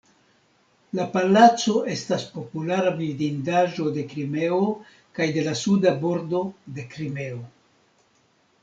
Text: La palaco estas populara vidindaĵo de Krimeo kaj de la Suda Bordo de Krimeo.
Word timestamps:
La 0.99 1.03
palaco 1.15 1.75
estas 1.95 2.25
populara 2.37 2.95
vidindaĵo 3.03 3.87
de 3.99 4.07
Krimeo 4.15 4.59
kaj 5.19 5.29
de 5.37 5.45
la 5.51 5.55
Suda 5.63 5.95
Bordo 6.03 6.45
de 6.81 6.89
Krimeo. 6.97 7.43